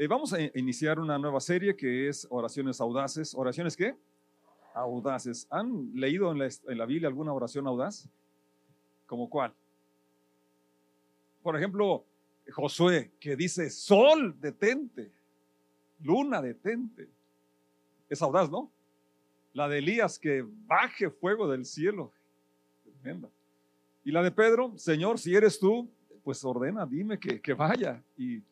[0.00, 3.34] Eh, vamos a iniciar una nueva serie que es oraciones audaces.
[3.34, 3.94] ¿Oraciones qué?
[4.72, 5.46] Audaces.
[5.50, 8.08] ¿Han leído en la, Biblia alguna oración audaz?
[9.06, 9.52] ¿Como cuál?
[11.42, 12.02] Por ejemplo,
[12.50, 15.12] Josué, que dice, sol, detente,
[16.02, 17.06] luna, detente.
[18.08, 18.72] Es audaz, ¿no?
[19.52, 22.10] La de Elías, que baje fuego del cielo.
[23.02, 23.28] Tremenda.
[24.02, 25.90] Y la de Pedro, Señor, si eres tú,
[26.24, 28.02] pues ordena, dime que vaya.
[28.16, 28.42] Y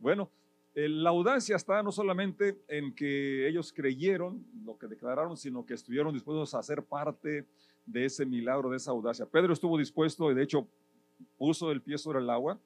[0.00, 0.28] bueno,
[0.76, 6.12] la audacia está no solamente en que ellos creyeron lo que declararon, sino que estuvieron
[6.12, 7.46] dispuestos a ser parte
[7.86, 9.24] de ese milagro, de esa audacia.
[9.24, 10.68] Pedro estuvo dispuesto y de hecho
[11.38, 12.58] puso el pie sobre el agua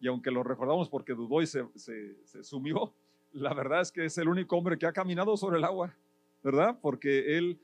[0.00, 2.92] y aunque lo recordamos porque dudó y se, se, sumió,
[3.32, 5.94] la verdad es que es el único hombre que ha caminado sobre el agua,
[6.42, 6.76] ¿verdad?
[6.82, 7.60] Porque él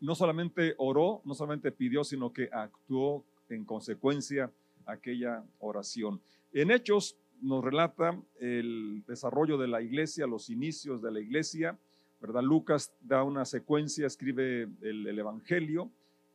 [0.00, 4.50] no solamente oró, no solamente pidió, sino que actuó en consecuencia
[4.86, 6.18] aquella oración.
[6.54, 11.78] En Hechos nos relata el desarrollo de la iglesia, los inicios de la iglesia,
[12.20, 12.42] ¿verdad?
[12.42, 15.90] Lucas da una secuencia, escribe el, Evangelio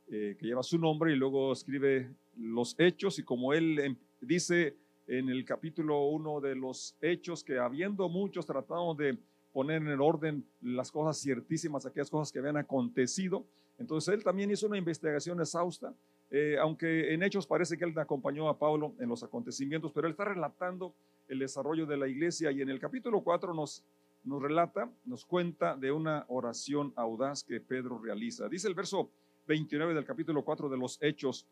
[0.07, 4.75] eh, que lleva su nombre y luego escribe los hechos y como él em, dice
[5.07, 9.17] en el capítulo 1 de los hechos que habiendo muchos tratado de
[9.52, 13.47] poner en orden las cosas ciertísimas, aquellas cosas que habían acontecido,
[13.80, 15.91] entonces él también hizo una investigación exhausta
[16.31, 20.11] eh, aunque en Hechos parece que él acompañó a Pablo en los acontecimientos, pero él
[20.11, 20.94] está relatando
[21.27, 23.83] el desarrollo de la iglesia y en el capítulo 4 nos,
[24.23, 28.47] nos relata, nos cuenta de una oración audaz que Pedro realiza.
[28.47, 29.09] Dice el verso
[29.47, 31.47] 29 del capítulo 4 de los Hechos,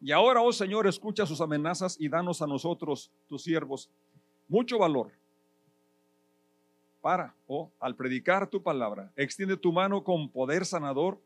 [0.00, 3.90] y ahora, oh Señor, escucha sus amenazas y danos a nosotros, tus siervos,
[4.48, 5.10] mucho valor
[7.00, 11.20] para, oh, al predicar tu palabra, extiende tu mano con poder sanador,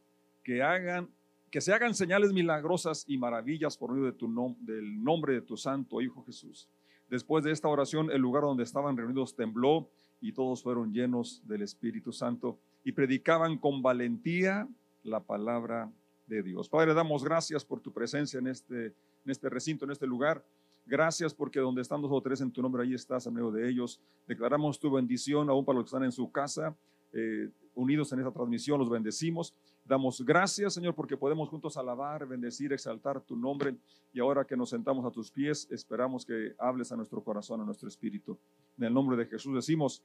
[0.45, 1.09] que hagan
[1.51, 4.12] que se hagan señales milagrosas y maravillas por medio
[4.61, 6.69] del nombre de tu santo Hijo Jesús.
[7.09, 9.89] Después de esta oración, el lugar donde estaban reunidos tembló
[10.20, 14.69] y todos fueron llenos del Espíritu Santo y predicaban con valentía
[15.03, 15.91] la palabra
[16.29, 16.69] de Dios.
[16.69, 20.45] Padre, damos gracias por tu presencia en este, en este recinto, en este lugar.
[20.86, 23.69] Gracias porque donde están dos o tres en tu nombre, ahí estás en medio de
[23.69, 24.01] ellos.
[24.29, 26.77] Declaramos tu bendición aún para los que están en su casa.
[27.13, 29.55] Eh, unidos en esta transmisión, los bendecimos.
[29.85, 33.74] Damos gracias, Señor, porque podemos juntos alabar, bendecir, exaltar tu nombre.
[34.13, 37.64] Y ahora que nos sentamos a tus pies, esperamos que hables a nuestro corazón, a
[37.64, 38.39] nuestro espíritu.
[38.79, 40.02] En el nombre de Jesús decimos,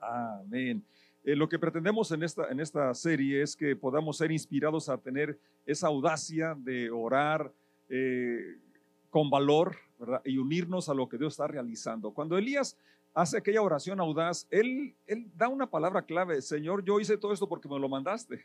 [0.00, 0.82] amén.
[1.24, 4.96] Eh, lo que pretendemos en esta, en esta serie es que podamos ser inspirados a
[4.96, 7.52] tener esa audacia de orar
[7.88, 8.58] eh,
[9.10, 9.76] con valor
[10.24, 12.12] y unirnos a lo que Dios está realizando.
[12.12, 12.76] Cuando Elías
[13.16, 17.48] hace aquella oración audaz, él, él da una palabra clave, Señor, yo hice todo esto
[17.48, 18.44] porque me lo mandaste.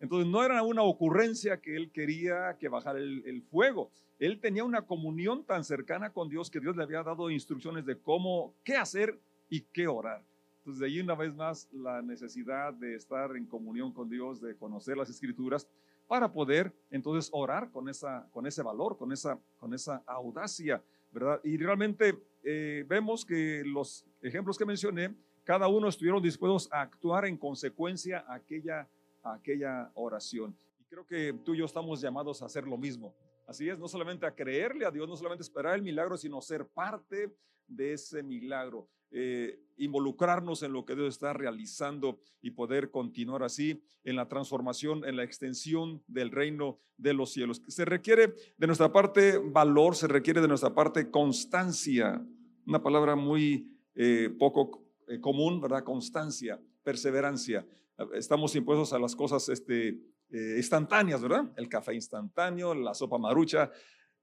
[0.00, 3.92] Entonces no era una ocurrencia que él quería que bajara el, el, fuego.
[4.18, 7.96] Él tenía una comunión tan cercana con Dios que Dios le había dado instrucciones de
[7.96, 9.16] cómo, qué hacer
[9.48, 10.24] y qué orar.
[10.58, 14.56] Entonces de ahí una vez más la necesidad de estar en comunión con Dios, de
[14.56, 15.68] conocer las escrituras
[16.08, 21.40] para poder entonces orar con, esa, con ese valor, con esa, con esa audacia, ¿verdad?
[21.44, 25.14] Y realmente eh, vemos que los ejemplos que mencioné,
[25.44, 28.88] cada uno estuvieron dispuestos a actuar en consecuencia a aquella,
[29.22, 30.54] aquella oración.
[30.80, 33.14] Y creo que tú y yo estamos llamados a hacer lo mismo.
[33.46, 36.66] Así es, no solamente a creerle a Dios, no solamente esperar el milagro, sino ser
[36.66, 37.34] parte
[37.66, 38.88] de ese milagro.
[39.10, 45.02] Eh, involucrarnos en lo que Dios está realizando y poder continuar así en la transformación,
[45.06, 47.62] en la extensión del reino de los cielos.
[47.68, 52.22] Se requiere de nuestra parte valor, se requiere de nuestra parte constancia,
[52.66, 55.84] una palabra muy eh, poco eh, común, ¿verdad?
[55.84, 57.66] Constancia, perseverancia.
[58.14, 60.00] Estamos impuestos a las cosas este,
[60.30, 61.52] instantáneas, ¿verdad?
[61.56, 63.70] El café instantáneo, la sopa marucha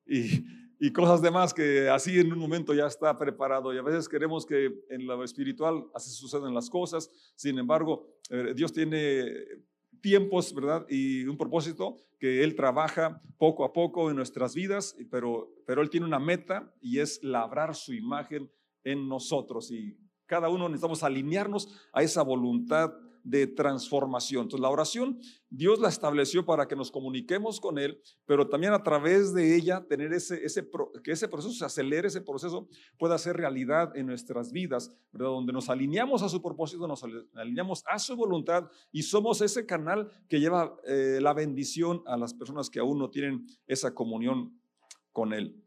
[0.08, 0.46] y
[0.80, 3.74] y cosas demás que así en un momento ya está preparado.
[3.74, 7.10] Y a veces queremos que en lo espiritual así suceden las cosas.
[7.36, 9.26] Sin embargo, eh, Dios tiene
[10.02, 10.86] tiempos, ¿verdad?
[10.90, 15.90] Y un propósito que Él trabaja poco a poco en nuestras vidas, pero, pero Él
[15.90, 18.52] tiene una meta y es labrar su imagen
[18.86, 19.70] en nosotros.
[19.72, 22.94] Y cada uno necesitamos alinearnos a esa voluntad
[23.26, 24.44] de transformación.
[24.44, 25.20] Entonces, la oración,
[25.50, 29.84] Dios la estableció para que nos comuniquemos con Él, pero también a través de ella
[29.90, 30.70] tener ese, ese
[31.04, 32.70] que ese proceso se acelere, ese proceso
[33.00, 35.30] pueda ser realidad en nuestras vidas, ¿verdad?
[35.30, 40.08] Donde nos alineamos a su propósito, nos alineamos a su voluntad y somos ese canal
[40.30, 44.56] que lleva eh, la bendición a las personas que aún no tienen esa comunión
[45.12, 45.60] con Él.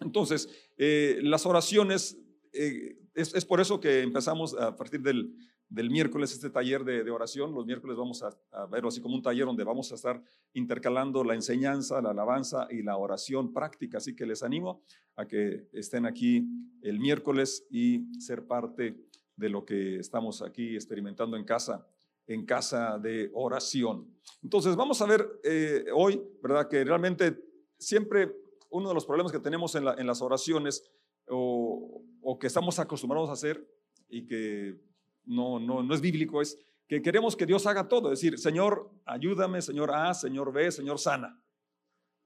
[0.00, 2.18] Entonces, eh, las oraciones
[2.52, 5.34] eh, es, es, por eso que empezamos a partir del,
[5.68, 7.54] del miércoles este taller de, oración.
[7.54, 11.22] Los miércoles vamos a, a, verlo así como un taller donde vamos a estar intercalando
[11.22, 13.98] la enseñanza, la alabanza y la oración práctica.
[13.98, 14.82] Así que les animo
[15.16, 16.44] a que estén aquí
[16.82, 18.96] el miércoles y ser parte
[19.36, 21.86] de lo que estamos aquí experimentando en casa,
[22.26, 24.06] en casa de oración.
[24.42, 26.68] Entonces vamos a ver eh, hoy, ¿verdad?
[26.68, 27.42] Que realmente
[27.78, 28.34] siempre
[28.70, 30.90] uno de los problemas que tenemos en, en las oraciones
[31.30, 33.66] o, o que estamos acostumbrados a hacer
[34.08, 34.80] y que
[35.24, 36.58] no, no, no es bíblico, es
[36.88, 40.98] que queremos que Dios haga todo, es decir, Señor, ayúdame, Señor A, Señor B, Señor
[40.98, 41.40] sana.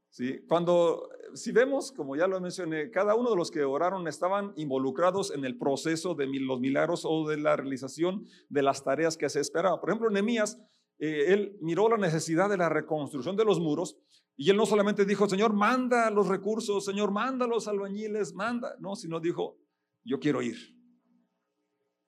[0.08, 0.40] ¿Sí?
[0.48, 5.32] Cuando, si vemos, como ya lo mencioné, cada uno de los que oraron estaban involucrados
[5.32, 9.40] en el proceso de los milagros o de la realización de las tareas que se
[9.40, 9.80] esperaba.
[9.80, 10.56] Por ejemplo, Nehemías,
[10.98, 13.98] eh, él miró la necesidad de la reconstrucción de los muros
[14.36, 18.96] y él no solamente dijo, Señor, manda los recursos, Señor, manda los albañiles, manda, no,
[18.96, 19.56] sino dijo,
[20.04, 20.74] yo quiero ir.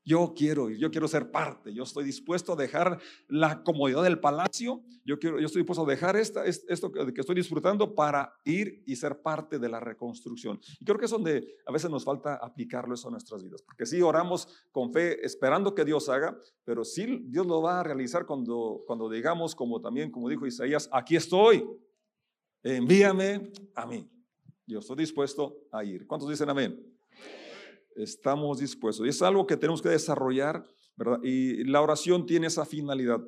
[0.08, 4.20] Yo quiero ir, yo quiero ser parte, yo estoy dispuesto a dejar la comodidad del
[4.20, 8.84] palacio, yo, quiero, yo estoy dispuesto a dejar esta, esto que estoy disfrutando para ir
[8.86, 10.60] y ser parte de la reconstrucción.
[10.78, 13.84] Y creo que es donde a veces nos falta aplicarlo eso a nuestras vidas, porque
[13.84, 18.26] sí oramos con fe esperando que Dios haga, pero sí Dios lo va a realizar
[18.26, 21.68] cuando, cuando digamos, como también, como dijo Isaías, aquí estoy,
[22.62, 24.08] envíame a mí.
[24.68, 26.06] Yo estoy dispuesto a ir.
[26.06, 26.95] ¿Cuántos dicen amén?
[27.96, 29.06] Estamos dispuestos.
[29.06, 30.64] Y es algo que tenemos que desarrollar,
[30.96, 31.20] ¿verdad?
[31.22, 33.20] Y la oración tiene esa finalidad,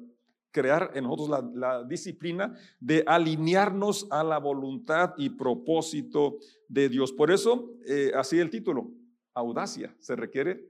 [0.50, 6.38] crear en nosotros la, disciplina de alinearnos a la voluntad y propósito
[6.68, 7.12] de Dios.
[7.12, 8.90] Por eso, eh, así el título,
[9.34, 10.66] audacia, se requiere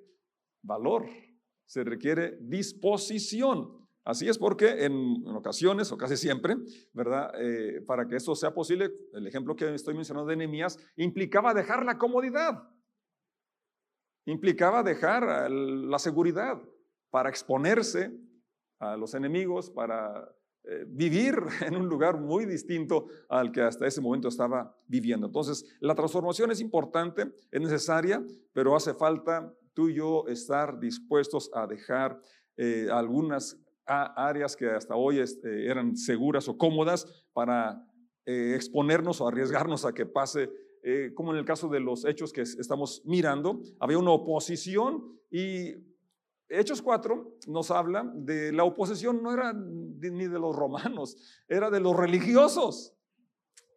[0.62, 1.06] valor,
[1.66, 3.76] se requiere disposición.
[4.04, 6.56] Así es porque en, ocasiones, o casi siempre,
[6.94, 7.30] ¿verdad?
[7.38, 11.84] Eh, para que esto sea posible, el ejemplo que estoy mencionando de Nehemías implicaba dejar
[11.84, 12.62] la comodidad
[14.30, 16.60] implicaba dejar la seguridad
[17.10, 18.12] para exponerse
[18.78, 20.30] a los enemigos, para
[20.64, 21.34] eh, vivir
[21.66, 25.26] en un lugar muy distinto al que hasta ese momento estaba viviendo.
[25.26, 28.22] Entonces, la transformación es importante, es necesaria,
[28.52, 32.20] pero hace falta tú y yo estar dispuestos a dejar
[32.56, 37.82] eh, algunas áreas que hasta hoy este, eran seguras o cómodas para
[38.26, 40.50] eh, exponernos o arriesgarnos a que pase
[40.82, 45.74] eh, como en el caso de los hechos que estamos mirando, había una oposición y
[46.50, 51.16] Hechos 4 nos habla de la oposición, no era ni de los romanos,
[51.46, 52.94] era de los religiosos,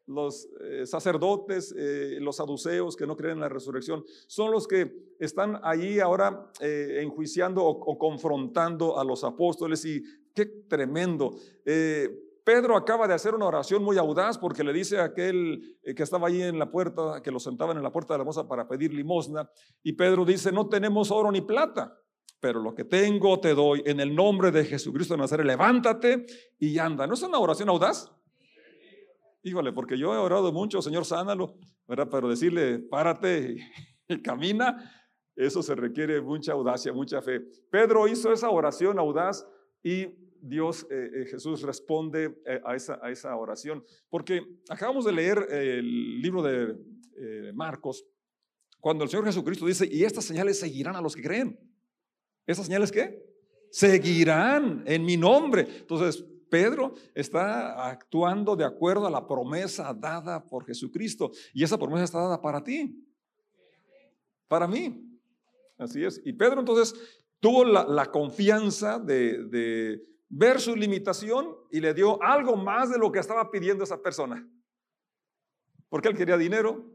[0.08, 5.16] los eh, sacerdotes, eh, los saduceos que no creen en la resurrección, son los que
[5.20, 10.02] están allí ahora enjuiciando o, o, confrontando a los apóstoles y
[10.34, 11.36] qué tremendo.
[12.44, 16.04] Pedro acaba de hacer una oración muy audaz porque le dice a aquel eh, que
[16.04, 18.68] estaba ahí en la puerta, que lo sentaban en la puerta de la moza para
[18.68, 19.50] pedir limosna,
[19.84, 21.98] y Pedro dice, no tenemos oro ni plata,
[22.40, 26.26] pero lo que tengo te doy en el nombre de Jesucristo de Nazaret, levántate
[26.58, 27.06] y anda.
[27.06, 28.12] ¿No es una oración audaz?
[29.44, 31.56] Híjole, porque yo he orado mucho, Señor, sánalo,
[31.88, 32.08] ¿verdad?
[32.12, 33.56] Pero decirle, párate
[34.08, 34.92] y, y camina,
[35.36, 37.42] eso se requiere mucha audacia, mucha fe.
[37.70, 39.48] Pedro hizo esa oración audaz
[39.84, 43.84] y Dios, eh, eh, Jesús responde eh, a, esa, a, esa, oración.
[44.10, 46.76] Porque acabamos de leer el libro de
[47.18, 48.06] eh, Marcos,
[48.80, 51.60] cuando el Señor Jesucristo dice, y estas señales seguirán a los que creen.
[52.48, 53.24] ¿Estas señales qué?
[53.70, 55.68] Seguirán en mi nombre.
[55.82, 61.32] Entonces, Pedro está actuando de acuerdo a la promesa dada por Jesucristo.
[61.54, 63.08] Y esa promesa está dada para ti,
[64.48, 65.08] para mí.
[65.78, 66.20] Así es.
[66.26, 66.96] Y Pedro entonces
[67.40, 72.98] tuvo la, la confianza de, de ver su limitación y le dio algo más de
[72.98, 74.48] lo que estaba pidiendo esa persona.
[75.90, 76.90] Porque él quería dinero,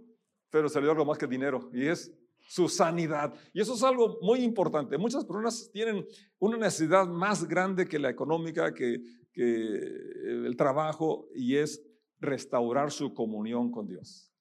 [0.50, 2.12] pero se le dio algo más que dinero y es
[2.48, 3.34] su sanidad.
[3.52, 4.96] Y eso es algo muy importante.
[4.96, 6.06] Muchas personas tienen
[6.38, 9.02] una necesidad más grande que la económica, que,
[9.32, 9.42] que
[10.24, 11.84] el trabajo, y es
[12.18, 14.32] restaurar su comunión con Dios.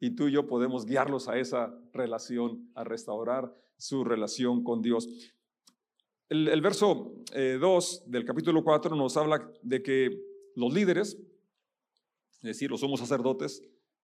[0.00, 5.08] Y tú y yo podemos guiarlos a esa relación, a restaurar su relación con Dios.
[6.28, 10.20] El, verso 2 eh, del capítulo 4 nos habla de que
[10.54, 11.18] los líderes,
[12.42, 13.62] es decir, los somos sacerdotes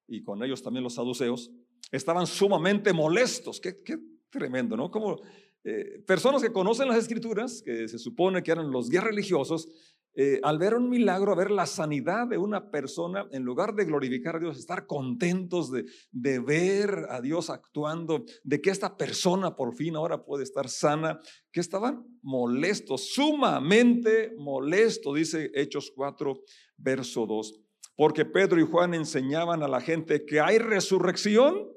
[0.08, 1.50] y con ellos también los saduceos,
[1.92, 3.60] estaban sumamente molestos.
[3.60, 3.98] Qué, qué
[4.30, 4.90] tremendo, ¿no?
[4.90, 5.20] Como
[5.64, 9.68] eh, personas que conocen las escrituras, que se supone que eran los guías religiosos,
[10.16, 13.84] eh, al ver un milagro, a ver la sanidad de una persona, en lugar de
[13.84, 19.56] glorificar a Dios, estar contentos de, de, ver a Dios actuando, de que esta persona
[19.56, 21.18] por fin ahora puede estar sana,
[21.50, 26.40] que estaban molestos, sumamente molestos, dice Hechos 4,
[26.76, 27.60] verso 2,
[27.96, 31.68] porque Pedro y Juan enseñaban a la gente que hay resurrección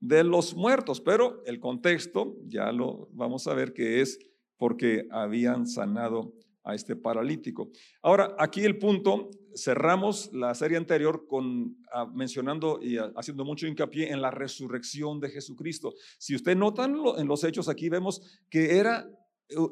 [0.00, 4.18] de los muertos, pero el contexto ya lo vamos a ver que es
[4.56, 6.34] porque habían sanado
[6.68, 7.70] a este paralítico.
[8.02, 14.12] Ahora, aquí el punto, cerramos la serie anterior con ah, mencionando y haciendo mucho hincapié
[14.12, 15.94] en la resurrección de Jesucristo.
[16.18, 18.20] Si usted nota en los hechos, aquí vemos
[18.50, 19.08] que era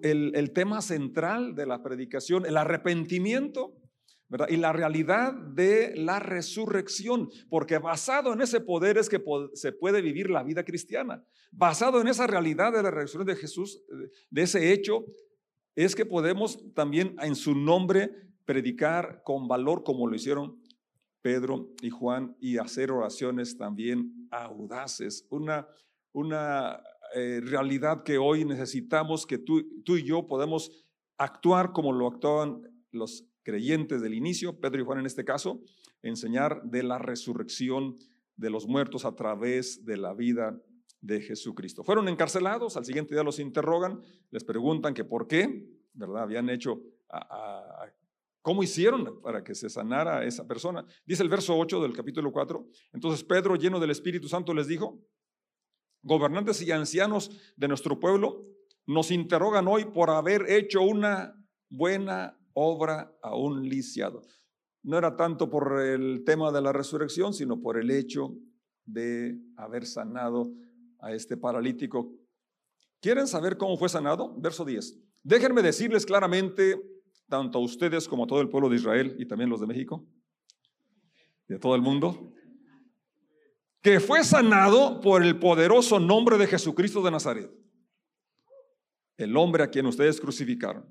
[0.02, 3.74] el, el tema central de la predicación, el arrepentimiento
[4.48, 9.22] y la realidad de la resurrección, porque basado en ese poder es que
[9.52, 11.22] se puede vivir la vida cristiana.
[11.52, 13.84] Basado en esa realidad de la resurrección de Jesús,
[14.30, 15.04] de ese hecho,
[15.76, 18.10] es que podemos también en su nombre
[18.46, 20.58] predicar con valor como lo hicieron
[21.20, 25.26] Pedro y Juan y hacer oraciones también audaces.
[25.28, 25.68] Una,
[26.12, 26.80] una
[27.14, 30.70] eh, realidad que hoy necesitamos que tú, tú y yo podemos
[31.18, 35.60] actuar como lo actuaban los creyentes del inicio, Pedro y Juan en este caso,
[36.02, 37.96] enseñar de la resurrección
[38.36, 40.58] de los muertos a través de la vida
[41.06, 41.84] de Jesucristo.
[41.84, 46.24] Fueron encarcelados, al siguiente día los interrogan, les preguntan que por qué, ¿verdad?
[46.24, 46.82] Habían hecho,
[48.42, 50.84] ¿cómo hicieron para que se sanara esa persona?
[51.06, 55.00] Dice el verso 8 del capítulo 4, entonces Pedro, lleno del Espíritu Santo, les dijo,
[56.02, 58.44] gobernantes y ancianos de nuestro pueblo,
[58.86, 61.34] nos interrogan hoy por haber hecho una
[61.68, 64.22] buena obra a un lisiado.
[64.82, 68.36] No era tanto por el tema de la resurrección, sino por el hecho
[68.84, 70.52] de haber sanado
[71.00, 72.12] a este paralítico.
[73.00, 74.34] ¿Quieren saber cómo fue sanado?
[74.38, 74.98] Verso 10.
[75.22, 76.80] Déjenme decirles claramente,
[77.28, 80.06] tanto a ustedes como a todo el pueblo de Israel y también los de México,
[81.48, 82.32] de todo el mundo,
[83.82, 87.50] que fue sanado por el poderoso nombre de Jesucristo de Nazaret,
[89.16, 90.84] el hombre a quien ustedes crucificaron.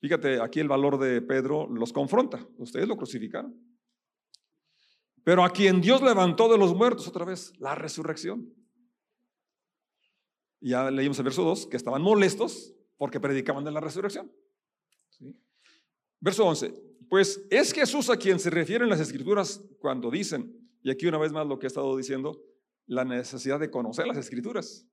[0.00, 2.44] Fíjate, aquí el valor de Pedro los confronta.
[2.56, 3.54] Ustedes lo crucificaron.
[5.22, 8.52] Pero a quien Dios levantó de los muertos otra vez, la resurrección.
[10.62, 14.32] Ya leímos el verso 2, que estaban molestos porque predicaban de la resurrección.
[16.20, 16.72] Verso 11,
[17.10, 21.32] pues es Jesús a quien se refieren las escrituras cuando dicen, y aquí una vez
[21.32, 22.40] más lo que he estado diciendo,
[22.86, 24.86] la necesidad de conocer las escrituras.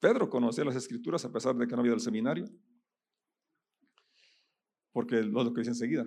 [0.00, 2.46] Pedro conocía las escrituras a pesar de que no había el seminario
[4.92, 6.06] porque es lo que dice enseguida.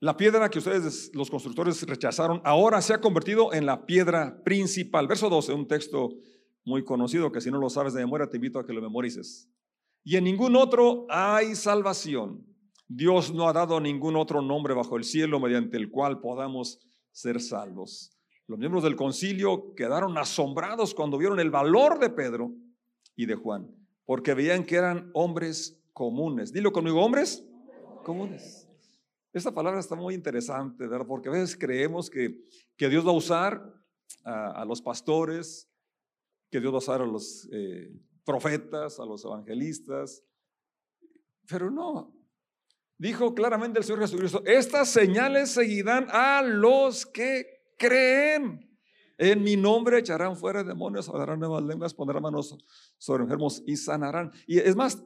[0.00, 5.06] La piedra que ustedes, los constructores, rechazaron, ahora se ha convertido en la piedra principal.
[5.06, 6.10] Verso 12, un texto
[6.64, 9.48] muy conocido que si no lo sabes de memoria te invito a que lo memorices.
[10.02, 12.44] Y en ningún otro hay salvación.
[12.88, 16.80] Dios no ha dado ningún otro nombre bajo el cielo mediante el cual podamos
[17.12, 18.10] ser salvos.
[18.46, 22.52] Los miembros del concilio quedaron asombrados cuando vieron el valor de Pedro
[23.16, 23.70] y de Juan,
[24.04, 26.52] porque veían que eran hombres comunes.
[26.52, 27.42] Dilo conmigo, hombres
[28.04, 28.63] comunes.
[29.34, 30.86] Esta palabra está muy interesante.
[31.06, 32.40] Porque a veces creemos que,
[32.76, 33.74] que Dios va a usar
[34.24, 35.68] a, los pastores,
[36.50, 37.92] que Dios va a usar a los eh,
[38.24, 40.22] profetas, a los evangelistas,
[41.48, 42.14] pero no.
[42.96, 47.44] Dijo claramente el Señor Jesucristo, estas señales seguirán a los que
[47.76, 48.70] creen.
[49.18, 52.56] En mi nombre echarán fuera demonios, hablarán nuevas lenguas, pondrán manos
[52.98, 54.32] sobre enfermos y sanarán.
[54.46, 55.04] Y es más,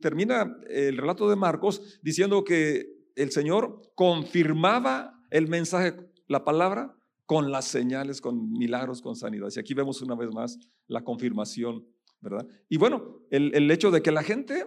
[0.00, 5.94] termina el relato de Marcos diciendo que el Señor confirmaba el mensaje,
[6.26, 6.94] la palabra,
[7.26, 9.48] con las señales, con milagros, con sanidad.
[9.54, 11.84] Y aquí vemos una vez más la confirmación
[12.20, 12.46] ¿verdad?
[12.68, 14.66] Y bueno, el, hecho de que la gente,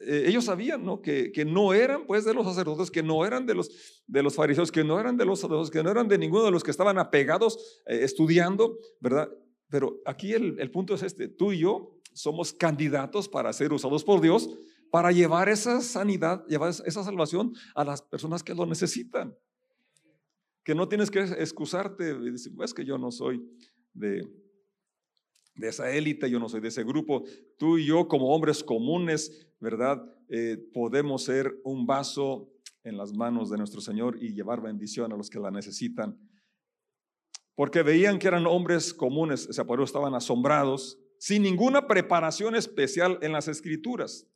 [0.00, 1.02] eh, ellos sabían, ¿no?
[1.02, 4.34] Que, que, no eran pues de los sacerdotes, que no eran de los, de los
[4.34, 6.70] fariseos, que no eran de los sacerdotes, que no eran de ninguno de los que
[6.70, 9.28] estaban apegados eh, estudiando, ¿verdad?
[9.68, 14.02] Pero aquí el, el punto es este, tú y yo somos candidatos para ser usados
[14.02, 14.48] por Dios
[14.90, 19.36] para llevar esa sanidad, llevar esa salvación a las personas que lo necesitan.
[20.64, 23.42] Que no tienes que excusarte y decir, pues que yo no soy
[23.92, 24.28] de,
[25.56, 27.24] esa élite, yo no soy de ese grupo.
[27.58, 30.02] Tú y yo como hombres comunes, ¿verdad?
[30.28, 32.50] Eh, podemos ser un vaso
[32.84, 36.18] en las manos de nuestro Señor y llevar bendición a los que la necesitan.
[37.54, 42.54] Porque veían que eran hombres comunes, o sea, por eso estaban asombrados, sin ninguna preparación
[42.54, 44.26] especial en las escrituras.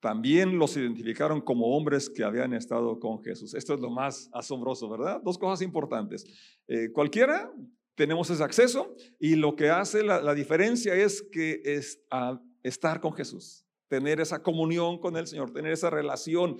[0.00, 3.54] También los identificaron como hombres que habían estado con Jesús.
[3.54, 5.20] Esto es lo más asombroso, ¿verdad?
[5.22, 6.24] Dos cosas importantes.
[6.66, 7.52] Eh, cualquiera
[8.00, 12.02] tenemos ese acceso y lo que hace la, diferencia es que es
[12.62, 16.56] estar con Jesús, tener esa comunión con el Señor, tener esa relación,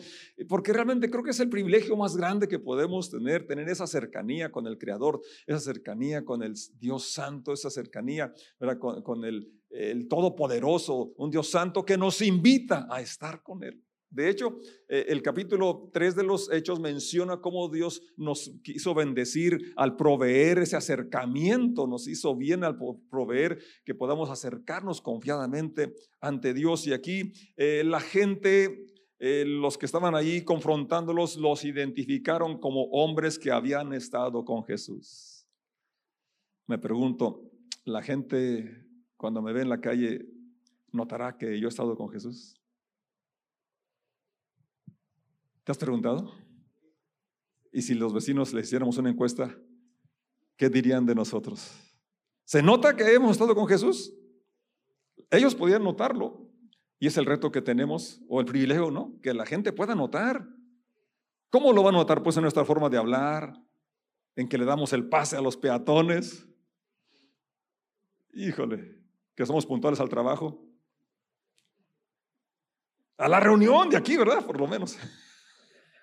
[0.51, 4.53] porque realmente creo que es el privilegio más grande que podemos tener, tener esa cercanía
[4.53, 8.35] con el Creador, esa cercanía con el Dios Santo, esa cercanía
[8.79, 13.83] con, el, el Todopoderoso, un Dios Santo que nos invita a estar con Él.
[14.11, 14.59] De hecho,
[14.89, 20.59] eh, el capítulo 3 de los Hechos menciona cómo Dios nos quiso bendecir al proveer
[20.59, 22.77] ese acercamiento, nos hizo bien al
[23.09, 26.89] proveer que podamos acercarnos confiadamente ante Dios.
[26.89, 28.85] Y aquí eh, la gente,
[29.21, 35.47] eh, los que estaban allí confrontándolos, los identificaron como hombres que habían estado con Jesús.
[36.67, 37.49] Me pregunto,
[37.85, 38.90] ¿la gente
[39.21, 40.27] cuando me ve en la calle
[40.93, 42.59] notará que yo he estado con Jesús?
[45.63, 46.33] ¿Te has preguntado?
[47.71, 49.55] Y si los vecinos le hiciéramos una encuesta,
[50.57, 51.71] ¿qué dirían de nosotros?
[52.47, 54.11] ¿Se nota que hemos estado con Jesús?
[55.31, 56.51] Ellos podían notarlo.
[56.99, 59.21] Y es el reto que tenemos, o el privilegio, ¿no?
[59.21, 60.49] Que la gente pueda notar.
[61.51, 62.23] ¿Cómo lo va a notar?
[62.23, 63.63] Pues en nuestra forma de hablar,
[64.35, 66.47] en que le damos el pase a los peatones.
[68.33, 69.00] Híjole,
[69.41, 70.63] que somos puntuales al trabajo.
[73.17, 74.45] A la reunión de aquí, ¿verdad?
[74.45, 74.99] Por lo menos.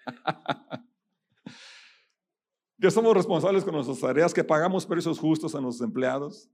[2.82, 6.50] que somos responsables con nuestras tareas, que pagamos precios justos a nuestros empleados.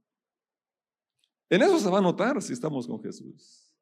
[1.48, 3.72] En eso se va a notar si estamos con Jesús.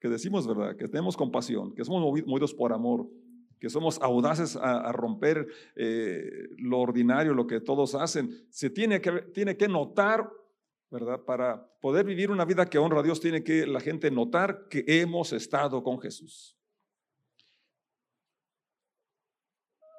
[0.00, 3.08] Que decimos verdad, que tenemos compasión, que somos movidos por amor,
[3.60, 8.44] que somos audaces a, romper eh, lo ordinario, lo que todos hacen.
[8.50, 10.28] Se tiene que, tiene que notar,
[10.90, 11.24] ¿verdad?
[11.24, 14.84] Para poder vivir una vida que honra a Dios, tiene que la gente notar que
[14.86, 16.56] hemos estado con Jesús.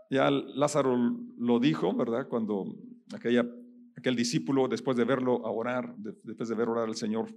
[0.09, 0.97] Ya Lázaro
[1.37, 2.27] lo dijo, ¿verdad?
[2.27, 2.65] Cuando
[3.13, 3.45] aquella,
[3.95, 7.33] aquel discípulo, después de verlo orar, después de ver orar al Señor,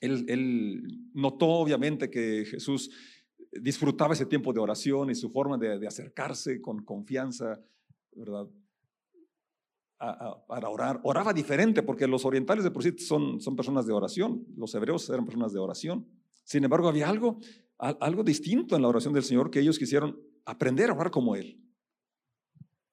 [0.00, 2.90] él, notó obviamente que Jesús
[3.52, 7.60] disfrutaba ese tiempo de oración y su forma de, acercarse con confianza,
[8.12, 8.46] ¿verdad?
[10.46, 11.00] Para orar.
[11.02, 15.08] Oraba diferente porque los orientales de por sí son, son personas de oración, los hebreos
[15.10, 16.06] eran personas de oración.
[16.44, 17.38] Sin embargo, había algo,
[17.78, 21.60] algo distinto en la oración del Señor que ellos quisieron aprender a orar como Él.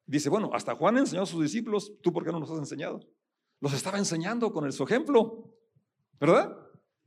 [0.05, 2.99] Dice, bueno, hasta Juan enseñó a sus discípulos, ¿tú por qué no nos has enseñado?
[3.59, 5.53] Los estaba enseñando con su ejemplo,
[6.19, 6.57] ¿verdad?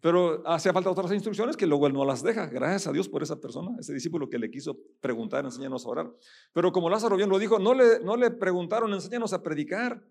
[0.04, 2.44] Pero hacía falta otras instrucciones que luego él no las deja.
[2.44, 6.12] Gracias a Dios por esa persona, ese discípulo que le quiso preguntar, enseñarnos a orar.
[6.52, 10.06] Pero como Lázaro bien lo dijo, no le, no le preguntaron, enséñanos a predicar.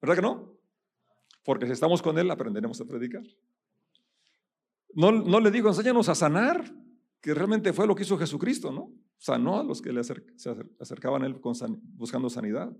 [0.00, 0.58] ¿Verdad que no?
[1.44, 3.22] Porque si estamos con él, aprenderemos a predicar.
[4.92, 6.64] No, no le digo, enséñanos a sanar,
[7.20, 8.92] que realmente fue lo que hizo Jesucristo, ¿no?
[9.18, 10.16] sanó a los que le se
[10.80, 11.40] acercaban a él
[11.94, 12.76] buscando sanidad.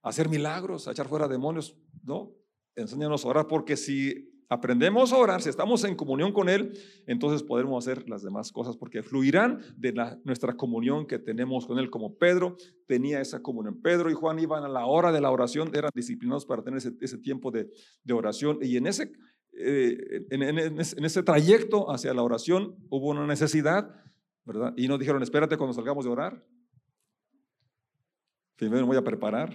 [0.00, 2.38] hacer milagros, a echar fuera demonios, ¿no?
[2.78, 6.72] Enséñanos a orar, porque si aprendemos a orar, si estamos en comunión con Él,
[7.06, 9.92] entonces podremos hacer las demás cosas, porque fluirán de
[10.24, 13.80] nuestra comunión que tenemos con Él, como Pedro tenía esa comunión.
[13.82, 17.18] Pedro y Juan iban a la hora de la oración, eran disciplinados para tener ese,
[17.18, 17.68] tiempo de,
[18.12, 19.12] oración, y en ese,
[19.52, 23.90] eh, en ese trayecto hacia la oración hubo una necesidad
[24.48, 24.72] ¿verdad?
[24.78, 26.42] Y nos dijeron, espérate cuando salgamos de orar.
[28.56, 29.54] Primero me voy a preparar.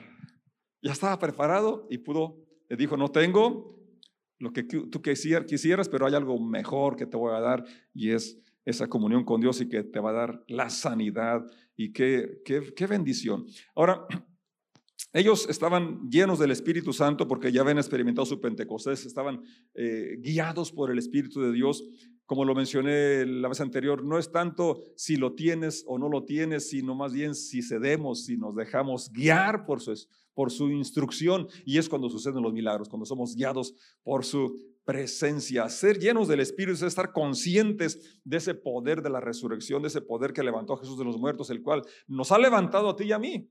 [0.84, 2.43] Ya estaba preparado y pudo,
[2.76, 3.80] dijo, no tengo
[4.40, 8.38] lo que tú quisieras, pero hay algo mejor que te voy a dar y es
[8.66, 12.88] esa comunión con Dios y que te va a dar la sanidad y qué, qué,
[12.88, 13.46] bendición.
[13.76, 14.06] Ahora,
[15.12, 19.42] ellos estaban llenos del Espíritu Santo porque ya habían experimentado su Pentecostés, estaban
[19.76, 21.84] eh, guiados por el Espíritu de Dios
[22.26, 26.24] como lo mencioné la vez anterior, no es tanto si lo tienes o no lo
[26.24, 29.94] tienes, sino más bien si cedemos, si nos dejamos guiar por su,
[30.34, 31.48] por su instrucción.
[31.66, 35.68] Y es cuando suceden los milagros, cuando somos guiados por su presencia.
[35.70, 40.02] Ser llenos del Espíritu es estar conscientes de ese poder de la resurrección, de ese
[40.02, 43.06] poder que levantó a Jesús de los muertos, el cual nos ha levantado a ti
[43.06, 43.50] y a mí.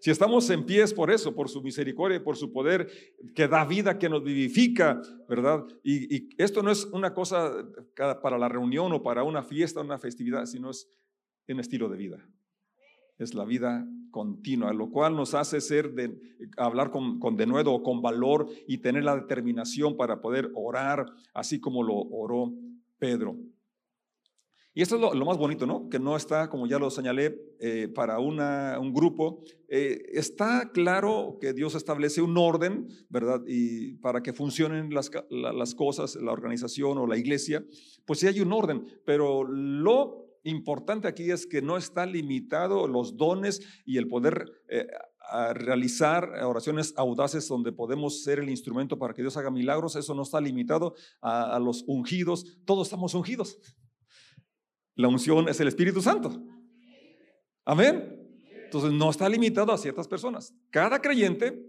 [0.00, 2.88] Si estamos en pie es por eso, por su misericordia, por su poder
[3.34, 5.64] que da vida, que nos vivifica, ¿verdad?
[5.82, 7.52] Y, esto no es una cosa
[8.22, 10.88] para la reunión o para una fiesta, una festividad, sino es
[11.48, 12.28] un estilo de vida.
[13.18, 16.18] Es la vida continua, lo cual nos hace ser de,
[16.56, 21.58] hablar con, con denuedo o con valor y tener la determinación para poder orar, así
[21.58, 22.52] como lo oró
[22.98, 23.36] Pedro.
[24.76, 25.88] Y esto es lo, más bonito, ¿no?
[25.88, 29.42] Que no está, como ya lo señalé, eh, para una, un grupo.
[29.68, 33.40] Eh, está claro que Dios establece un orden, ¿verdad?
[33.46, 37.64] Y para que funcionen las, las cosas, la organización o la iglesia,
[38.04, 43.16] pues sí hay un orden, pero lo importante aquí es que no está limitado los
[43.16, 44.86] dones y el poder eh,
[45.30, 49.96] a realizar oraciones audaces donde podemos ser el instrumento para que Dios haga milagros.
[49.96, 52.58] Eso no está limitado a, a los ungidos.
[52.66, 53.58] Todos estamos ungidos.
[54.96, 56.42] La unción es el Espíritu Santo.
[57.64, 58.16] Amén.
[58.64, 60.54] Entonces no está limitado a ciertas personas.
[60.70, 61.64] Cada creyente,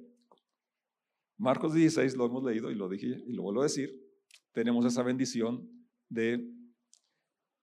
[1.38, 3.94] Marcos 16 lo hemos leído y lo dije y lo vuelvo a decir,
[4.54, 5.70] tenemos esa bendición
[6.10, 6.50] de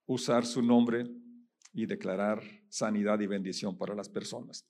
[0.07, 1.11] usar su nombre
[1.73, 4.67] y declarar sanidad y bendición para las personas.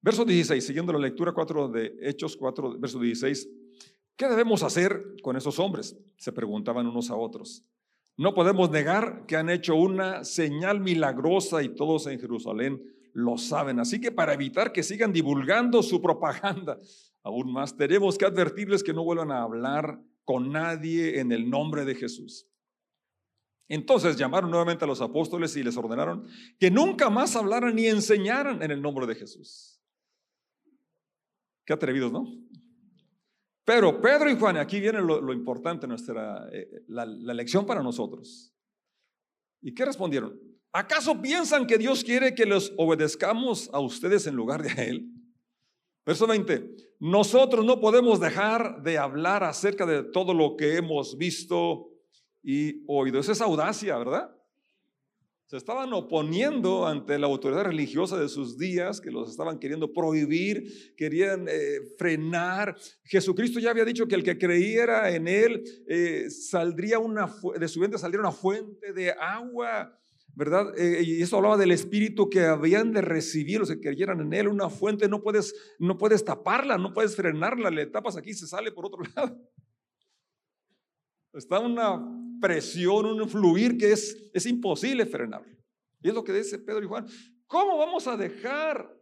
[0.00, 3.48] Verso 16, siguiendo la lectura 4 de Hechos 4, verso 16,
[4.16, 5.96] ¿qué debemos hacer con esos hombres?
[6.16, 7.64] Se preguntaban unos a otros.
[8.18, 13.78] No podemos negar que han hecho una señal milagrosa y todos en Jerusalén lo saben.
[13.78, 16.78] Así que para evitar que sigan divulgando su propaganda,
[17.22, 21.84] aún más tenemos que advertirles que no vuelvan a hablar con nadie en el nombre
[21.84, 22.48] de Jesús.
[23.68, 26.26] Entonces llamaron nuevamente a los apóstoles y les ordenaron
[26.58, 29.80] que nunca más hablaran ni enseñaran en el nombre de Jesús.
[31.64, 32.26] Qué atrevidos, ¿no?
[33.68, 38.50] Pero Pedro y Juan, aquí viene lo, importante, nuestra, eh, la, lección para nosotros.
[39.60, 40.40] ¿Y qué respondieron?
[40.72, 45.12] ¿Acaso piensan que Dios quiere que los obedezcamos a ustedes en lugar de a Él?
[46.06, 51.90] Verso 20, nosotros no podemos dejar de hablar acerca de todo lo que hemos visto
[52.42, 53.20] y oído.
[53.20, 54.34] Esa es audacia, ¿verdad?
[55.48, 60.94] Se estaban oponiendo ante la autoridad religiosa de sus días, que los estaban queriendo prohibir,
[60.94, 62.76] querían eh, frenar.
[63.02, 67.80] Jesucristo ya había dicho que el que creyera en él eh, saldría una de su
[67.80, 69.98] vientre saldría una fuente de agua.
[70.34, 70.78] ¿verdad?
[70.78, 74.48] Eh, y eso hablaba del espíritu que habían de recibir los que creyeran en él,
[74.48, 78.46] una fuente, no puedes, no puedes taparla, no puedes frenarla, le tapas aquí y se
[78.46, 79.34] sale por otro lado.
[81.32, 85.44] Está una presión, un fluir que es, es imposible frenar.
[86.00, 87.06] Y es lo que dice Pedro y Juan.
[87.46, 88.94] ¿Cómo vamos a dejar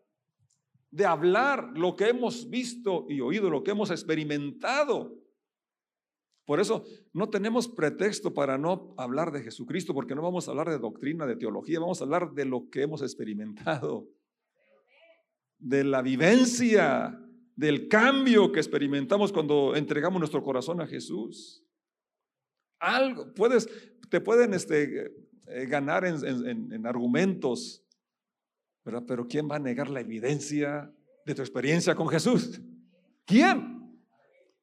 [0.91, 5.15] de hablar lo que hemos visto y oído, lo que hemos experimentado?
[6.47, 10.71] Por eso no tenemos pretexto para no hablar de Jesucristo, porque no vamos a hablar
[10.71, 14.09] de doctrina, de teología, vamos a hablar de lo que hemos experimentado,
[15.59, 17.21] de la vivencia,
[17.57, 21.66] del cambio que experimentamos cuando entregamos nuestro corazón a Jesús.
[22.79, 23.69] Algo, puedes,
[24.11, 25.13] te pueden este,
[25.49, 27.83] eh, ganar en, argumentos.
[28.85, 30.93] Pero ¿quién va a negar la evidencia
[31.25, 32.61] de tu experiencia con Jesús?
[33.25, 34.01] ¿Quién?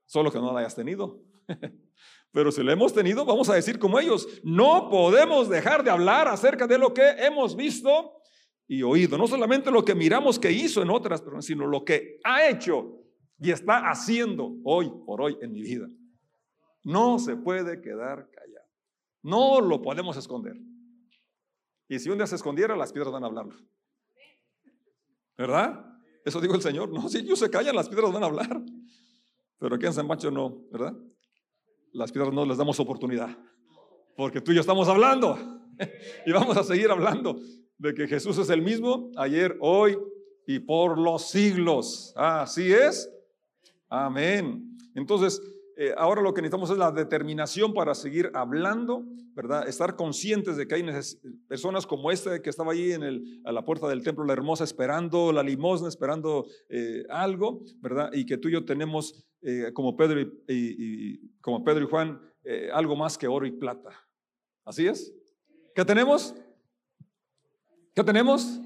[0.06, 1.22] Solo que no la hayas tenido.
[2.32, 6.28] Pero si la hemos tenido, vamos a decir como ellos, no podemos dejar de hablar
[6.28, 8.14] acerca de lo que hemos visto
[8.68, 9.18] y oído.
[9.18, 13.04] No solamente lo que miramos que hizo en otras personas, sino lo que ha hecho
[13.40, 15.88] y está haciendo hoy por hoy en mi vida.
[16.84, 18.68] No se puede quedar callado.
[19.22, 20.58] No lo podemos esconder.
[21.88, 23.48] Y si un día se escondiera, las piedras van a hablar.
[25.38, 25.86] ¿Verdad?
[26.26, 26.90] Eso dijo el Señor.
[26.90, 28.62] No, si ellos se callan, las piedras van a hablar.
[29.60, 30.94] Pero aquí en San Pancho no, ¿verdad?
[31.94, 33.38] Las piedras no les damos oportunidad.
[34.16, 35.38] Porque tú y yo estamos hablando.
[36.26, 37.40] y vamos a seguir hablando
[37.78, 39.98] de que Jesús es el mismo ayer, hoy
[40.46, 42.14] y por los siglos.
[42.16, 43.10] Así es.
[43.90, 44.78] Amén.
[44.96, 45.42] Entonces,
[45.78, 49.68] eh, ahora lo que necesitamos es la determinación para seguir hablando, ¿verdad?
[49.68, 50.86] Estar conscientes de que hay
[51.48, 55.32] personas como esta que estaba ahí en a la puerta del templo La Hermosa esperando
[55.32, 58.12] la limosna, esperando eh, algo, ¿verdad?
[58.14, 62.22] Y que tú y yo tenemos, eh, como, Pedro y, como Pedro y Juan,
[62.74, 63.92] algo más que oro y plata.
[64.66, 65.14] ¿Así es?
[65.74, 66.36] ¿Qué tenemos?
[67.96, 68.60] ¿Qué tenemos?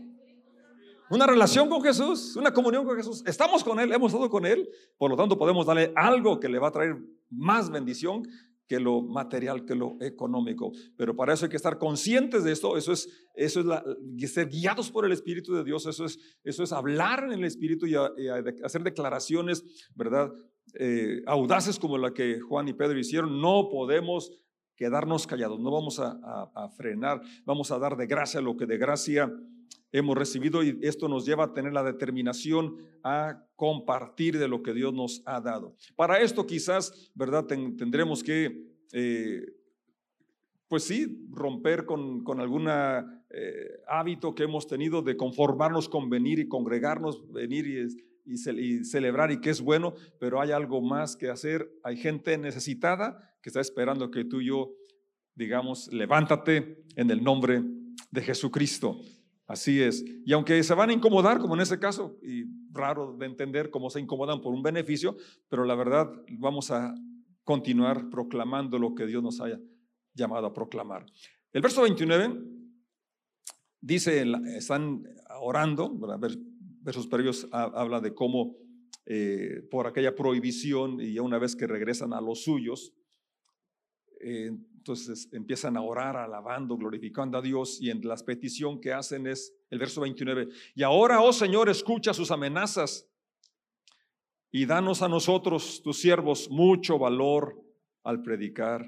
[1.10, 3.24] Una relación con Jesús, una comunión con Jesús.
[3.26, 4.68] Estamos con Él, hemos estado con Él.
[4.98, 6.98] Por lo tanto, podemos darle algo que le va a traer
[7.30, 8.24] más bendición
[8.68, 10.74] que lo material, que lo económico.
[10.98, 12.76] Pero para eso hay que estar conscientes de esto.
[12.76, 13.84] Eso es, eso es la,
[14.28, 15.86] ser guiados por el Espíritu de Dios.
[15.86, 19.64] Eso es, eso es hablar en el Espíritu y, hacer declaraciones,
[19.96, 20.30] ¿verdad?
[20.78, 23.40] Eh, audaces como la que Juan y Pedro hicieron.
[23.40, 24.30] No podemos
[24.76, 25.62] quedarnos callados.
[25.62, 26.20] No vamos a,
[26.54, 27.22] a frenar.
[27.46, 29.32] Vamos a dar de gracia lo que de gracia
[29.92, 34.74] hemos recibido y esto nos lleva a tener la determinación a compartir de lo que
[34.74, 35.76] Dios nos ha dado.
[35.96, 37.46] Para esto quizás, ¿verdad?
[37.46, 39.46] tendremos que, eh,
[40.68, 46.40] pues sí, romper con, con algún eh, hábito que hemos tenido de conformarnos con venir
[46.40, 47.68] y congregarnos, venir
[48.26, 51.72] y, y celebrar y que es bueno, pero hay algo más que hacer.
[51.84, 54.74] Hay gente necesitada que está esperando que tú y yo
[55.38, 57.64] digamos, levántate en el nombre
[58.10, 59.00] de Jesucristo.
[59.48, 60.04] Así es.
[60.26, 63.90] Y aunque se van a incomodar, como en ese caso, y raro de entender cómo
[63.90, 65.16] se incomodan por un beneficio,
[65.48, 66.94] pero la verdad vamos a
[67.46, 69.58] continuar proclamando lo que Dios nos haya
[70.14, 71.06] llamado a proclamar.
[71.54, 72.44] El verso 29
[73.80, 74.26] dice,
[74.58, 75.04] están
[75.40, 75.98] orando,
[76.82, 78.58] versos previos habla de cómo
[79.06, 82.94] eh, por aquella prohibición y ya una vez que regresan a los suyos,
[84.20, 84.52] eh,
[84.88, 89.54] entonces empiezan a orar, alabando, glorificando a Dios y en la petición que hacen es
[89.70, 90.48] el verso 29.
[90.76, 93.06] Y ahora, oh Señor, escucha sus amenazas
[94.50, 97.62] y danos a nosotros, tus siervos, mucho valor
[98.04, 98.86] al predicar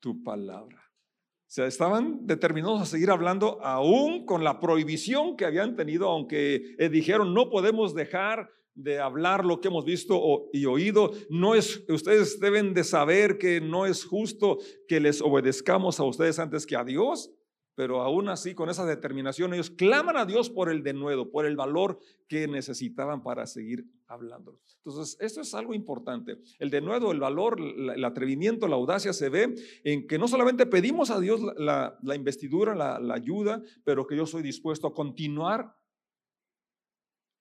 [0.00, 0.76] tu palabra.
[0.76, 6.76] O sea, estaban determinados a seguir hablando aún con la prohibición que habían tenido, aunque
[6.90, 11.10] dijeron no podemos dejar de hablar lo que hemos visto y oído.
[11.28, 16.38] No es, ustedes deben de saber que no es justo que les obedezcamos a ustedes
[16.38, 17.30] antes que a Dios
[17.78, 21.54] pero aún así con esa determinación ellos claman a Dios por el denuedo, por el
[21.54, 24.58] valor que necesitaban para seguir hablando.
[24.78, 26.38] Entonces, esto es algo importante.
[26.58, 31.10] El denuedo, el valor, el atrevimiento, la audacia se ve en que no solamente pedimos
[31.10, 35.76] a Dios la, investidura, la, la ayuda, pero que yo soy dispuesto a continuar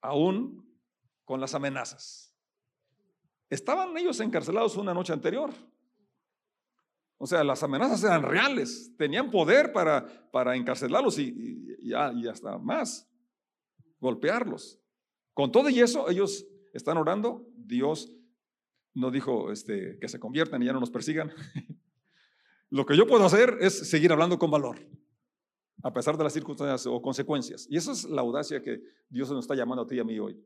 [0.04, 0.66] aún
[1.28, 2.34] con las amenazas.
[3.50, 5.52] Estaban ellos encarcelados una noche anterior.
[7.18, 13.12] O sea, las amenazas eran reales, tenían poder para, para encarcelarlos y, y, hasta más,
[14.00, 14.80] golpearlos.
[15.34, 18.10] Con todo y eso, ellos están orando, Dios
[18.94, 21.30] no dijo este, que se conviertan y ya no nos persigan.
[22.70, 24.80] Lo que yo puedo hacer es seguir hablando con valor,
[25.84, 27.68] a pesar de las circunstancias o consecuencias.
[27.70, 30.18] Y esa es la audacia que Dios nos está llamando a ti y a mí
[30.20, 30.42] hoy.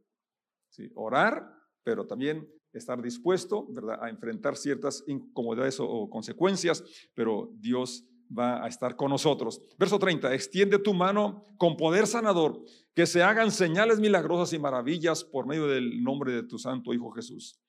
[0.71, 0.89] ¿Sí?
[0.95, 1.47] Orar,
[1.83, 3.99] pero también estar dispuesto ¿verdad?
[4.01, 8.05] a enfrentar ciertas incomodidades o, consecuencias, pero Dios
[8.37, 9.61] va a estar con nosotros.
[9.77, 12.63] Verso 30, extiende tu mano con poder sanador,
[12.95, 17.11] que se hagan señales milagrosas y maravillas por medio del nombre de tu santo Hijo
[17.11, 17.59] Jesús.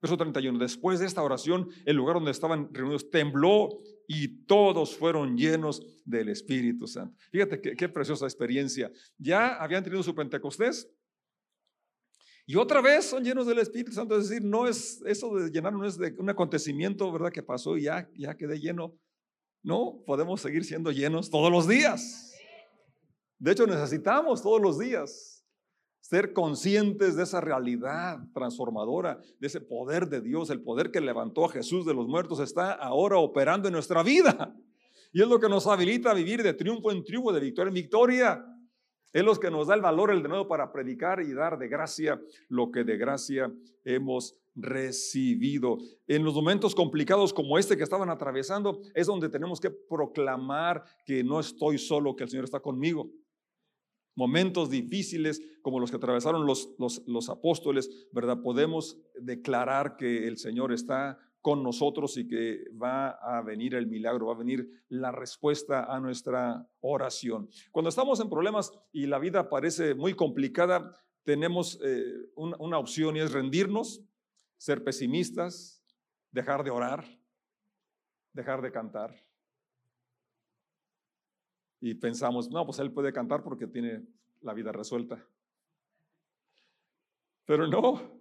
[0.00, 5.36] Verso 31, después de esta oración, el lugar donde estaban reunidos tembló y todos fueron
[5.36, 7.16] llenos del Espíritu Santo.
[7.32, 8.92] Fíjate qué, qué preciosa experiencia.
[9.16, 10.94] Ya habían tenido su Pentecostés,
[12.46, 15.72] y otra vez son llenos del Espíritu Santo, es decir, no es eso de llenar,
[15.72, 17.32] no es de un acontecimiento, ¿verdad?
[17.32, 18.94] Que pasó y ya, ya quedé lleno.
[19.62, 22.34] No, podemos seguir siendo llenos todos los días.
[23.38, 25.34] De hecho, necesitamos todos los días
[26.00, 31.46] ser conscientes de esa realidad transformadora, de ese poder de Dios, el poder que levantó
[31.46, 34.54] a Jesús de los muertos está ahora operando en nuestra vida.
[35.14, 37.74] Y es lo que nos habilita a vivir de triunfo en triunfo, de victoria en
[37.74, 38.44] victoria.
[39.14, 41.68] Es lo que nos da el valor, el de nuevo para predicar y dar de
[41.68, 43.48] gracia lo que de gracia
[43.84, 45.78] hemos recibido.
[46.08, 51.22] En los momentos complicados como este que estaban atravesando, es donde tenemos que proclamar que
[51.22, 53.08] no estoy solo, que el Señor está conmigo.
[54.16, 58.42] Momentos difíciles como los que atravesaron los, los, los apóstoles, ¿verdad?
[58.42, 64.28] Podemos declarar que el Señor está con nosotros y que va a venir el milagro,
[64.28, 67.50] va a venir la respuesta a nuestra oración.
[67.70, 73.20] Cuando estamos en problemas y la vida parece muy complicada, tenemos eh, una, opción y
[73.20, 74.00] es rendirnos,
[74.56, 75.84] ser pesimistas,
[76.30, 77.04] dejar de orar,
[78.32, 79.14] dejar de cantar.
[81.78, 84.02] Y pensamos, no, pues él puede cantar porque tiene
[84.40, 85.22] la vida resuelta.
[87.44, 88.13] Pero no,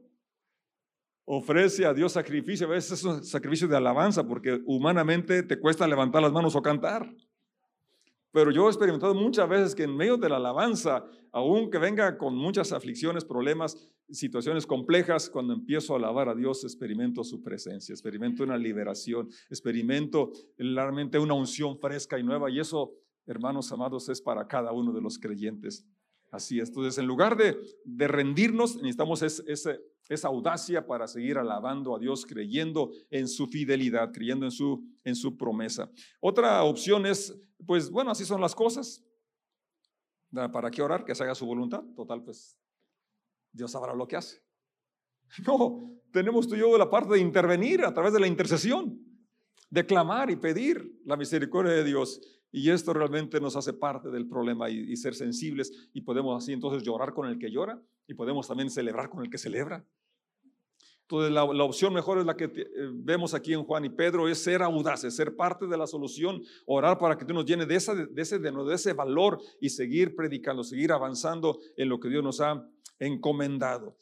[1.26, 5.88] ofrece a Dios sacrificio, a veces es un sacrificio de alabanza, porque humanamente te cuesta
[5.88, 7.14] levantar las manos o cantar.
[8.32, 12.36] Pero yo he experimentado muchas veces que en medio de la alabanza, aunque venga con
[12.36, 13.78] muchas aflicciones, problemas,
[14.10, 20.32] situaciones complejas, cuando empiezo a alabar a Dios, experimento su presencia, experimento una liberación, experimento
[20.58, 22.50] realmente una unción fresca y nueva.
[22.50, 22.92] Y eso,
[23.28, 25.86] hermanos amados, es para cada uno de los creyentes.
[26.34, 26.70] Así es.
[26.70, 32.92] Entonces, en lugar de, de rendirnos, necesitamos esa audacia para seguir alabando a Dios, creyendo
[33.12, 35.92] en su fidelidad, creyendo en su, en su promesa.
[36.20, 39.06] Otra opción es, pues bueno, así son las cosas.
[40.32, 41.06] ¿Para qué orar?
[41.06, 41.84] Que se haga su voluntad.
[41.96, 42.58] Total, pues
[43.52, 44.42] Dios sabrá lo que hace.
[45.46, 49.00] No, tenemos tú y yo la parte de intervenir a través de la intercesión,
[49.70, 52.43] de clamar y pedir la misericordia de Dios.
[52.56, 56.84] Y esto realmente nos hace parte del problema y, ser sensibles y podemos así entonces
[56.84, 59.84] llorar con el que llora y podemos también celebrar con el que celebra.
[61.02, 62.64] Entonces la, opción mejor es la que eh,
[62.94, 67.00] vemos aquí en Juan y Pedro, es ser audaces, ser parte de la solución, orar
[67.00, 70.64] para que tú nos llene de, esa, de, ese, de ese valor y seguir predicando,
[70.64, 72.64] seguir avanzando en lo que Dios nos ha
[73.00, 73.98] encomendado.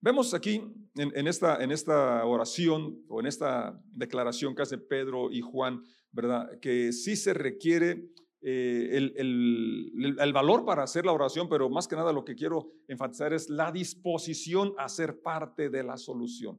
[0.00, 0.62] Vemos aquí
[0.94, 6.58] en, esta, en esta oración o en esta declaración que hace Pedro y Juan, ¿verdad?
[6.60, 8.10] Que sí se requiere
[8.42, 12.72] eh, el, el, valor para hacer la oración, pero más que nada lo que quiero
[12.88, 16.58] enfatizar es la disposición a ser parte de la solución.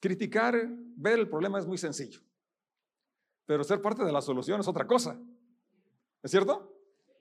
[0.00, 0.54] Criticar,
[0.96, 2.20] ver el problema es muy sencillo,
[3.44, 5.20] pero ser parte de la solución es otra cosa.
[6.22, 6.72] ¿Es cierto?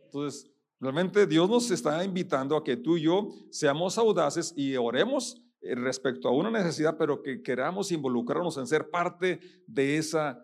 [0.05, 5.41] Entonces, realmente Dios nos está invitando a que tú y yo seamos audaces y oremos
[5.75, 10.43] respecto a una necesidad, pero que queramos involucrarnos en ser parte de esa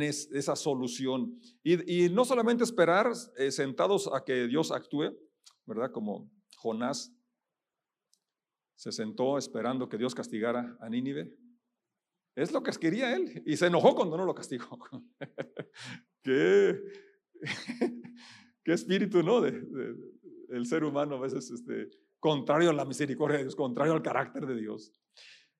[0.00, 1.40] esa solución.
[1.62, 5.16] Y, no solamente esperar eh, sentados a que Dios actúe,
[5.66, 5.90] ¿verdad?
[5.90, 7.12] Como Jonás
[8.76, 11.36] se sentó esperando que Dios castigara a Nínive.
[12.34, 13.42] Es lo que quería él.
[13.44, 14.78] Y se enojó cuando no lo castigó.
[16.22, 16.80] qué,
[18.64, 19.40] qué espíritu, ¿no?
[19.40, 19.52] De,
[20.48, 21.90] el ser humano a veces este,
[22.22, 24.92] contrario a la misericordia de Dios, contrario al carácter de Dios.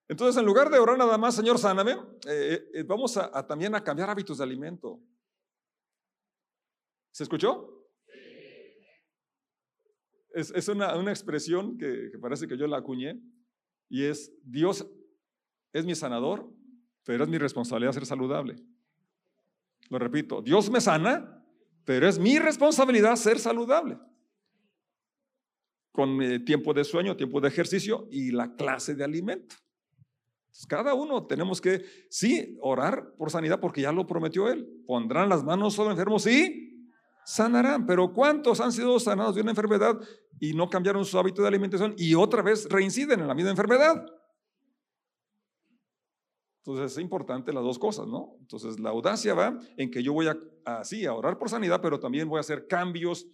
[0.07, 1.97] Entonces, en lugar de orar nada más, Señor, sáname,
[2.29, 5.01] eh, eh, vamos a, también a cambiar hábitos de alimento.
[7.11, 7.85] ¿Se escuchó?
[10.31, 13.21] Es, es una, una, expresión que, que parece que yo la acuñé
[13.89, 14.87] y es, Dios
[15.73, 16.49] es mi sanador,
[17.03, 18.55] pero es mi responsabilidad ser saludable.
[19.91, 21.45] Lo repito, Dios me sana,
[21.85, 23.99] pero es mi responsabilidad ser saludable.
[25.93, 29.57] Con eh, tiempo de sueño, tiempo de ejercicio y la clase de alimento.
[30.69, 34.67] cada uno tenemos que, sí, orar por sanidad porque ya lo prometió Él.
[34.87, 36.73] Pondrán las manos sobre enfermos y
[37.25, 37.87] sanarán.
[37.87, 39.99] Pero ¿cuántos han sido sanados de una enfermedad
[40.41, 44.05] y no cambiaron su hábito de alimentación y otra vez reinciden en la misma enfermedad?
[46.65, 48.37] Entonces es importante las dos cosas, ¿no?
[48.39, 51.99] Entonces la audacia va en que yo voy a, así, a orar por sanidad, pero
[51.99, 53.27] también voy a hacer cambios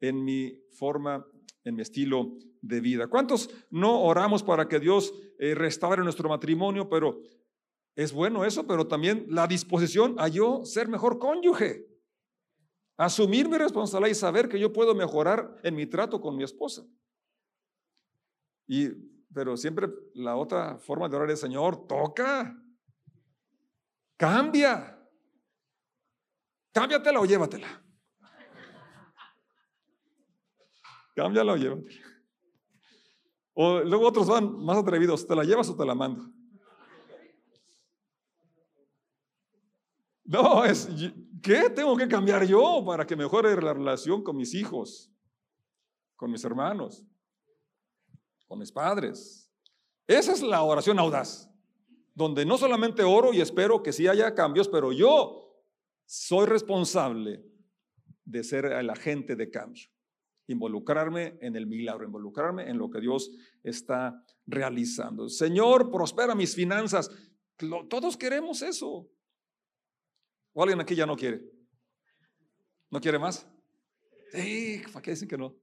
[0.00, 1.26] en mi forma,
[1.66, 3.08] en mi estilo de vida.
[3.08, 6.88] ¿Cuántos no oramos para que Dios eh, restaure nuestro matrimonio?
[6.88, 7.20] Pero
[7.94, 11.86] es bueno eso, pero también la disposición a yo ser mejor cónyuge.
[12.96, 16.86] Asumir mi responsabilidad y saber que yo puedo mejorar en mi trato con mi esposa.
[18.66, 18.88] Y,
[19.34, 22.56] pero siempre la otra forma de orar es, Señor, toca,
[24.16, 24.96] Cambia.
[26.72, 27.85] Cámbiatela o llévatela.
[31.16, 31.82] Cámbiala o.
[33.54, 36.30] O luego otros van más atrevidos, ¿te la llevas o te la mando?
[40.24, 40.88] No, es,
[41.42, 45.10] ¿qué tengo que cambiar yo para que mejore la relación con mis hijos,
[46.14, 47.04] con mis hermanos,
[48.46, 49.50] con mis padres?
[50.06, 51.50] Esa es la oración audaz
[52.16, 55.54] donde no solamente oro y espero que sí haya cambios, pero yo
[56.06, 57.44] soy responsable
[58.24, 59.84] de ser el agente de cambio,
[60.46, 63.30] involucrarme en el milagro, involucrarme en lo que Dios
[63.62, 65.28] está realizando.
[65.28, 67.10] Señor, prospera mis finanzas.
[67.88, 69.08] Todos queremos eso.
[70.52, 71.42] ¿O alguien aquí ya no quiere?
[72.90, 73.46] ¿No quiere más?
[74.32, 75.56] Sí, ¿para qué dicen que no?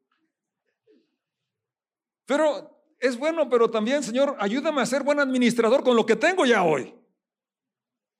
[2.26, 6.46] Pero es bueno, pero también, Señor, ayúdame a ser buen administrador con lo que tengo
[6.46, 6.96] ya hoy.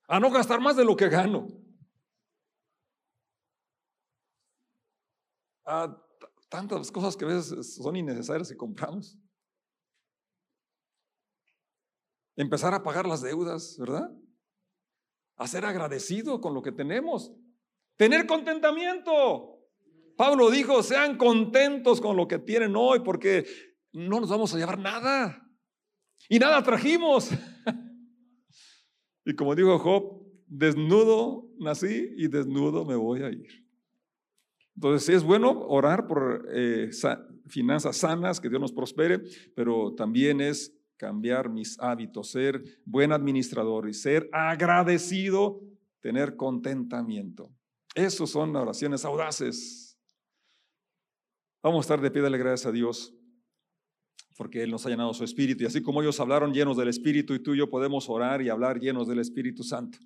[0.08, 1.48] A no gastar más de lo que gano.
[5.64, 6.03] A
[6.54, 9.18] tantas cosas que a veces son innecesarias y compramos.
[12.36, 14.08] Empezar a pagar las deudas, ¿verdad?
[15.36, 17.34] A ser agradecido con lo que tenemos.
[17.96, 19.58] Tener contentamiento.
[20.16, 23.44] Pablo dijo, sean contentos con lo que tienen hoy, porque
[23.92, 25.44] no nos vamos a llevar nada.
[26.28, 27.30] Y nada trajimos.
[29.24, 33.63] y como dijo Job, desnudo nací y desnudo me voy a ir.
[34.74, 36.90] Entonces es bueno orar por eh,
[37.46, 39.20] finanzas sanas, que Dios nos prospere,
[39.54, 45.60] pero también es cambiar mis hábitos, ser buen administrador y ser agradecido,
[46.00, 47.50] tener contentamiento.
[47.94, 49.98] Esos son oraciones audaces.
[51.62, 53.14] Vamos a estar de pie, dale gracias a Dios
[54.36, 55.62] porque Él nos ha llenado su Espíritu.
[55.62, 58.48] Y así como ellos hablaron llenos del Espíritu y tú y yo podemos orar y
[58.48, 59.98] hablar llenos del Espíritu Santo.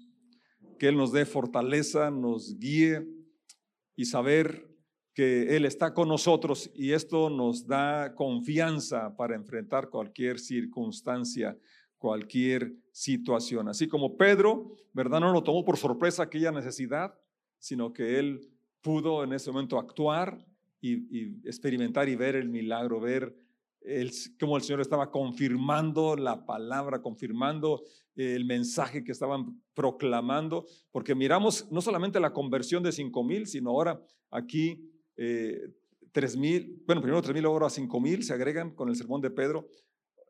[0.78, 3.06] Que Él nos dé fortaleza, nos guíe
[3.98, 4.64] y saber
[5.12, 11.58] que Él está con nosotros y esto nos da confianza para enfrentar cualquier circunstancia,
[11.98, 13.68] cualquier situación.
[13.68, 15.18] Así como Pedro, ¿verdad?
[15.18, 17.12] No lo tomó por sorpresa aquella necesidad,
[17.58, 18.48] sino que Él
[18.82, 20.46] pudo en ese momento actuar
[20.80, 23.34] y, experimentar y ver el milagro, ver
[23.80, 27.82] el, el Señor estaba confirmando la palabra, confirmando
[28.16, 33.70] el mensaje que estaban proclamando, porque miramos no solamente la conversión de cinco mil, sino
[33.70, 35.72] ahora aquí eh,
[36.36, 39.68] mil, bueno, primero tres mil, ahora cinco mil se agregan con el sermón de Pedro,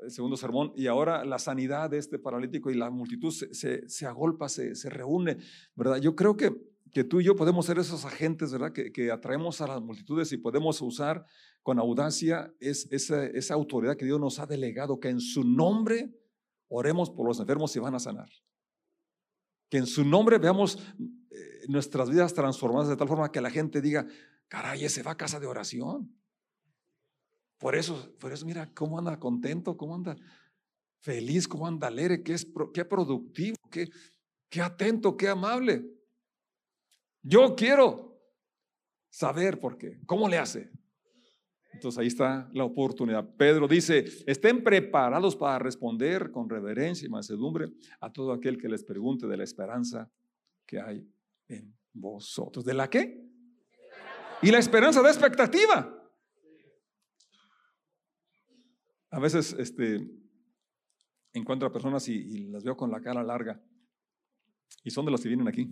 [0.03, 4.49] el segundo sermón, y ahora la sanidad de este paralítico y la multitud se, agolpa,
[4.49, 5.39] se reúne,
[5.75, 5.97] ¿verdad?
[5.97, 6.55] Yo creo que
[6.93, 8.73] que tú y yo podemos ser esos agentes, ¿verdad?
[8.73, 11.25] Que, que, atraemos a las multitudes y podemos usar
[11.63, 16.15] con audacia es, esa, esa autoridad que Dios nos ha delegado, que en su nombre
[16.69, 18.29] oremos por los enfermos y van a sanar.
[19.69, 23.81] Que en su nombre veamos eh, nuestras vidas transformadas de tal forma que la gente
[23.81, 24.07] diga,
[24.49, 26.15] caray, ese va a casa de oración.
[27.59, 30.17] Por eso, por eso mira cómo anda contento, cómo anda
[31.01, 33.91] feliz, cómo anda alegre, qué, es, qué productivo, qué,
[34.49, 35.98] qué atento, qué amable.
[37.29, 38.19] Yo quiero
[39.11, 40.01] saber por qué.
[40.07, 40.71] ¿Cómo le hace?
[41.75, 43.37] Entonces ahí está la oportunidad.
[43.37, 47.71] Pedro dice, estén preparados para responder con reverencia y mansedumbre
[48.01, 50.11] a todo aquel que les pregunte de la esperanza
[50.65, 51.07] que hay
[51.49, 52.65] en vosotros.
[52.65, 53.23] ¿De la qué?
[54.41, 55.95] Y la esperanza da expectativa.
[59.11, 60.01] A veces este,
[61.35, 63.63] encuentro a personas y, y las veo con la cara larga
[64.83, 65.71] y son de los que vienen aquí.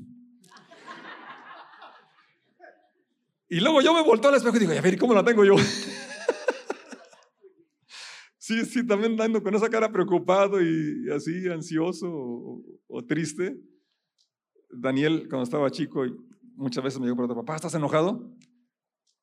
[3.49, 5.55] Y luego yo me volteo al espejo y digo, a ver, ¿cómo la tengo yo?
[8.39, 12.09] sí, sí, también dando con esa cara preocupado y así ansioso
[12.89, 13.57] o, triste.
[14.69, 16.05] Daniel, cuando estaba chico,
[16.55, 18.35] muchas veces me llegó a papá, ¿estás enojado?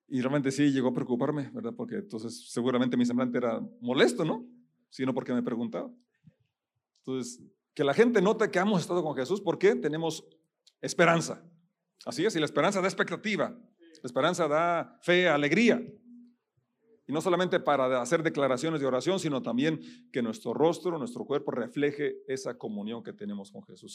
[0.08, 1.74] Y realmente sí, llegó a preocuparme, ¿verdad?
[1.76, 4.48] Porque entonces seguramente mi semblante era molesto, ¿no?
[4.90, 5.92] Sino porque me preguntaba.
[7.00, 7.44] Entonces,
[7.74, 10.24] que la gente note que hemos estado con Jesús porque tenemos
[10.82, 11.44] esperanza.
[12.06, 13.58] Así es, y la esperanza da expectativa.
[14.04, 15.82] La esperanza da fe, alegría.
[17.08, 19.80] Y no solamente para hacer declaraciones de oración, sino también
[20.12, 23.92] que nuestro rostro, nuestro cuerpo refleje esa comunión que tenemos con Jesús.